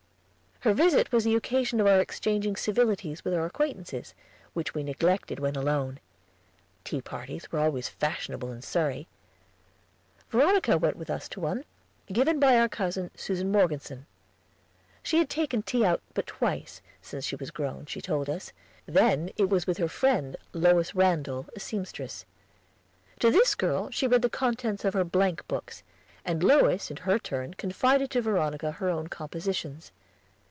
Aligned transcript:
Her 0.63 0.75
visit 0.75 1.11
was 1.11 1.23
the 1.23 1.33
occasion 1.33 1.79
of 1.81 1.87
our 1.87 1.99
exchanging 1.99 2.55
civilities 2.55 3.25
with 3.25 3.33
our 3.33 3.47
acquaintances, 3.47 4.13
which 4.53 4.75
we 4.75 4.83
neglected 4.83 5.39
when 5.39 5.55
alone. 5.55 5.99
Tea 6.83 7.01
parties 7.01 7.51
were 7.51 7.57
always 7.57 7.89
fashionable 7.89 8.51
in 8.51 8.61
Surrey. 8.61 9.07
Veronica 10.29 10.77
went 10.77 10.97
with 10.97 11.09
us 11.09 11.27
to 11.29 11.39
one, 11.39 11.65
given 12.13 12.39
by 12.39 12.59
our 12.59 12.69
cousin, 12.69 13.09
Susan 13.15 13.51
Morgeson. 13.51 14.05
She 15.01 15.17
had 15.17 15.31
taken 15.31 15.63
tea 15.63 15.83
out 15.83 16.03
but 16.13 16.27
twice, 16.27 16.83
since 17.01 17.25
she 17.25 17.35
was 17.35 17.49
grown, 17.49 17.87
she 17.87 17.99
told 17.99 18.29
us, 18.29 18.53
then 18.85 19.31
it 19.37 19.49
was 19.49 19.65
with 19.65 19.79
her 19.79 19.89
friend 19.89 20.37
Lois 20.53 20.93
Randall, 20.93 21.47
a 21.55 21.59
seamstress. 21.59 22.23
To 23.17 23.31
this 23.31 23.55
girl 23.55 23.89
she 23.89 24.05
read 24.05 24.21
the 24.21 24.29
contents 24.29 24.85
of 24.85 24.93
her 24.93 25.03
blank 25.03 25.47
books, 25.47 25.81
and 26.23 26.43
Lois 26.43 26.91
in 26.91 26.97
her 26.97 27.17
turn 27.17 27.55
confided 27.55 28.11
to 28.11 28.21
Veronica 28.21 28.73
her 28.73 28.89
own 28.89 29.07
compositions. 29.07 29.91